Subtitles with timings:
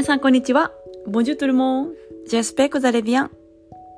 [0.00, 0.72] 皆さんこんにちは。
[1.06, 1.90] Bonjour tout le monde.
[2.26, 3.28] J'espère que vous allez bien.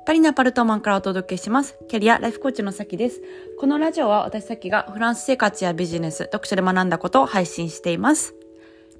[0.05, 1.77] パリのアパルトマンからお届けします。
[1.87, 3.21] キャリアライフコーチのさきです。
[3.57, 8.35] このラジオは私さきがフランス生活やビジネス、読書で学んだことを配信しています。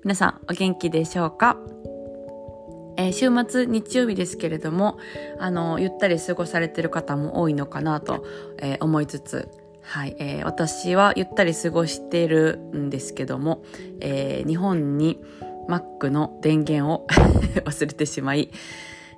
[0.05, 1.57] 皆さんお元気でしょうか？
[2.95, 4.97] えー、週末日曜日ですけれども、
[5.39, 8.25] あの、ゆったり過ごされてる方も多いのかなと、
[8.59, 9.49] えー、思いつつ、
[9.81, 13.61] はい、えー、私はゆったり過ごしているんですけども、
[14.00, 15.21] えー、日本に
[15.67, 17.07] Mac の電源を
[17.65, 18.49] 忘れてしまい、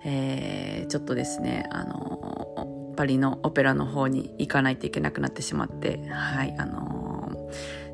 [0.04, 7.50] えー、ちょっとですね、あのパリのオペラの方に行かないといけなくなってしまって、はい、あの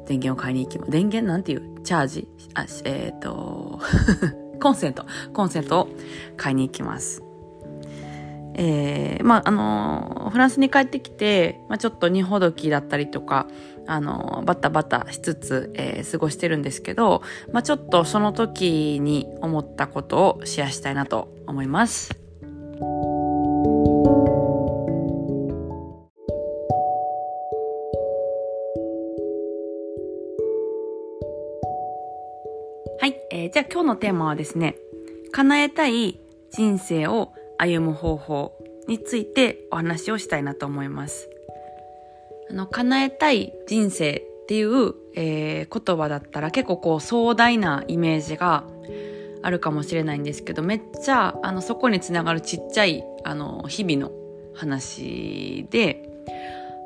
[0.08, 0.92] 電源を買いに行きます。
[0.92, 3.80] 電源なんていうチャージあ、えっ、ー、と、
[4.62, 5.90] コンセント、コンセントを
[6.38, 7.24] 買いに行きます。
[8.54, 13.48] えー、まあ、あのフランスに帰ってきて、まあ、ちょっと荷ほどきだったりとか、
[13.88, 22.12] あのバタバタしつつ、えー、過ごしてるんですけど、まあ、ちょっとその時に思ったことをシェアしたいなと思います。
[33.00, 34.76] はい、えー、じゃあ今日のテーマはですね、
[35.32, 36.20] 叶えたい
[36.52, 38.54] 人生を歩む方法
[38.88, 41.28] についてお話をしたいなと思います。
[42.50, 48.64] あの、叶えたい人生っていう、えー、言葉だったら結構こう壮大なイメージが
[49.42, 54.12] あるかもしれないんですけど、めっちゃ、あの、そこにつながるちっちゃい、あの、日々の
[54.54, 56.10] 話で、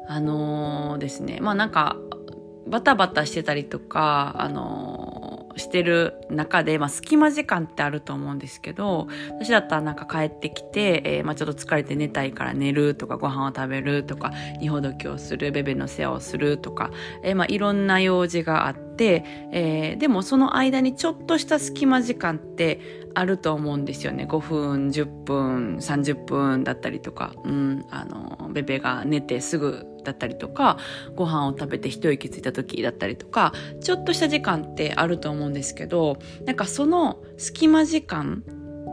[0.08, 1.98] あのー、ですね、まあなんか、
[2.68, 5.15] バタバタしてたりとか、あのー
[5.58, 9.08] してる中で、まあ、隙間時間ってあると思うんですけど、
[9.40, 16.92] 私だったらなんか帰ってきて、えー、まあ、ちょっと疲れて寝たいから寝るとか、ご飯を食べるとか、二ほどきをする、ベベの世話をするとか、
[17.24, 22.80] えー、まあ、いろんな用事があって、えー、でもその間にちょっとした隙間時間って
[23.14, 24.26] あると思うんですよね。
[24.30, 30.78] 5分、10分、30分だったりとか、うん、あの、ベベが寝てすぐだったりとか、
[31.16, 33.52] ご飯を食べて一息ついた時だったりとか、
[33.82, 38.44] ちょっとした時間ってあると思うんですけど、なんかその隙間時間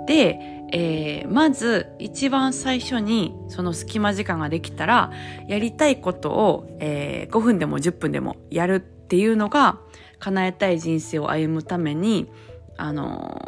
[0.06, 0.38] で、
[0.72, 5.12] えー、まず一番最初にその隙間時間ができたら、
[5.46, 9.78] やりたいことを、えー、5分でも10分でもやるっていうのが、
[10.18, 12.30] 叶えたい人生を歩むために、
[12.78, 13.40] あの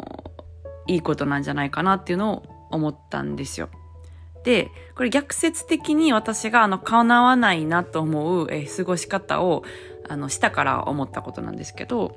[0.87, 3.69] いいことなんじゃないかなっていうのを思ったんですよ。
[4.45, 9.63] で、これ逆説的に私があの叶わないなと思う、えー、過ごし方を
[10.07, 12.15] あのしたから思ったことなんですけど、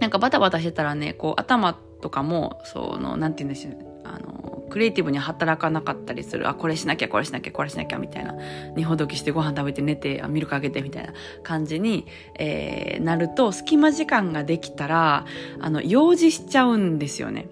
[0.00, 6.48] なんかバタバタしてたらね、こう頭とかも、その、なんて言うんでしょう、あの、クリエイティブに働かなかったりする。
[6.48, 8.34] あ、これしなきゃ、これしなきゃ、これしなきゃ、みたいな。
[8.74, 11.12] 二ほどきしてご飯食べて寝て、あ、ミルクあげて、みたいな
[11.44, 12.06] 感じに、
[12.38, 15.24] えー、なると、隙間時間ができたら、
[15.60, 17.46] あの、用事しちゃうんですよね。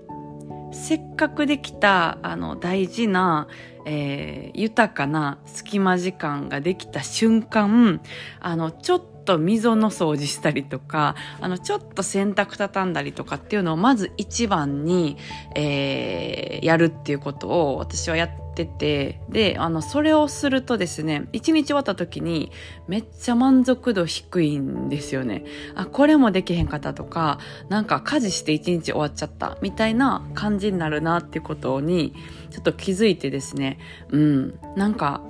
[0.73, 3.49] せっかくできた、あの、大事な、
[3.87, 8.01] えー、豊かな隙間時間ができた瞬間、
[8.41, 15.17] あの、ちょっと溝の掃除したりとか、あの、ちょっと洗濯畳んだりとかっていうのをまず一番に、
[15.55, 22.51] えー、やるっていうことを私はやってて、で、あの、それをするとですね、一日終わった時に
[22.89, 25.45] めっちゃ満足度低いんですよね。
[25.77, 32.15] あ、これもできへんかったとか、なんか家事して一日終わっちゃったみたいな感じになるなっていうことに、
[32.51, 33.79] ちょっと気づいてですね、
[34.11, 35.23] うん、なんか、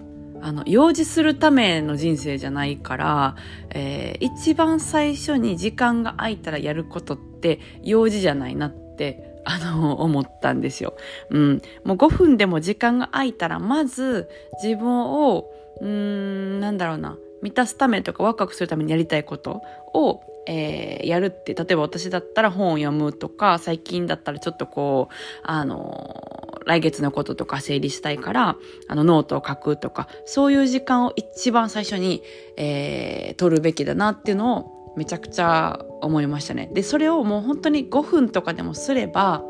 [0.42, 3.36] あの、用事するための人生じゃないから、
[3.70, 10.94] えー、一番最初に時間が空いたらやることって用事じゃないなって、あの、思ったんですよ。
[11.30, 11.62] うん。
[11.84, 14.28] もう5分でも時間が空いたら、まず
[14.62, 15.50] 自分を、
[15.80, 19.62] うーん、なんだろうな、満たすためとかワクワクするためにやりたいこと
[19.94, 28.56] を、えー、やるって、例えば私だったら本を読むとか、最近だったらちょっとこう、あの来月のこととか整理したいから、
[28.88, 32.22] あの、ノートを書くとか、そういう時間を一番最初に、
[32.56, 36.70] えー、取るべきだなっていうのをめちゃくちゃ思いましたね。
[36.72, 39.42] で、それをもう本当に5分とかでもすれば、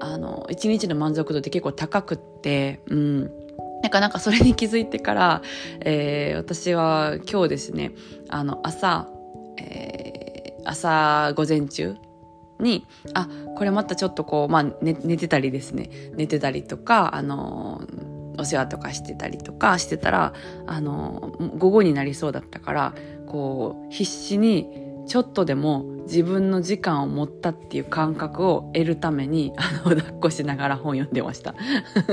[0.00, 3.20] あの、1日の満足度って結構高くって、うん。
[3.82, 5.42] なんかなんかそれに気づいてから、
[5.80, 7.92] えー、私は今日ですね、
[8.28, 9.08] あの、朝、
[10.68, 11.96] 朝午前中
[12.60, 17.82] に、あ、これまたちょっとこう、まあ寝、寝てたりですね、寝てたりとか、あの
[18.38, 20.32] お世話とかしてたりとかしてたら、
[20.66, 22.94] あの午後になりそうだったから、
[23.26, 31.54] こう、必死に、ちょっとでも自分の時間を持ったっていう感覚を得るために、あの、抱っこしながら本読んでました。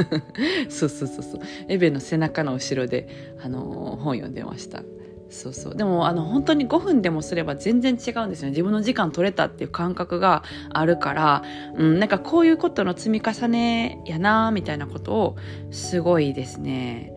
[0.69, 1.41] そうそうそうそう。
[1.67, 4.81] エベの背中の後ろで、あの、本読んでました。
[5.29, 5.75] そうそう。
[5.75, 8.49] でもあの本当に5分でもすれば全然違うんですよね。
[8.51, 11.43] 自分の時間取れたっていう感覚があるから、
[11.75, 15.35] うん、なんかこういうことの積み重ねやなみたいなことを
[15.71, 17.11] すごいですね。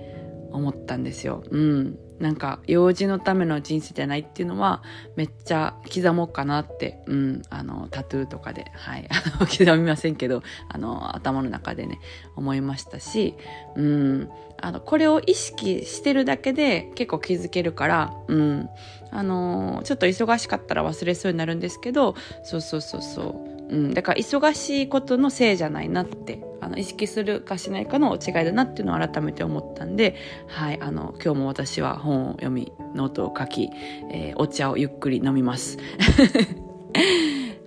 [0.50, 1.42] 思ったんですよ。
[1.50, 1.98] うん。
[2.20, 4.82] なんか用事のための人生じゃないっていうのは
[5.16, 12.00] めっちゃ刻もうかなって、うん、あのタトゥーとかで、はい、 あの刻みませんけどあの頭の中でね
[12.36, 13.34] 思いましたし、
[13.76, 14.28] うん、
[14.60, 18.68] あのこれを意識してるだけで結構気づけるから、うん、
[19.10, 23.57] あのちょっと忙しかったら忘れそうになるんですけどそうそうそうそう。
[23.70, 30.16] うん、だから忙しいことのせいじゃないなってあの意識するかしないかの違いだなっていうのを改めて思ったんで、
[30.48, 33.70] はい、あの今日も私は本を読みノートを書き、
[34.10, 35.78] えー、お茶をゆっくり飲みます。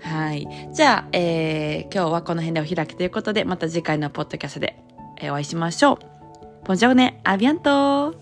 [0.01, 0.47] はい。
[0.73, 4.83] じゃあ、えー、今日はこの辺でお開きということで、また次回のポッドキャストで、
[5.23, 6.65] お会いしましょう。
[6.65, 8.15] ポンジョーネ、アビアント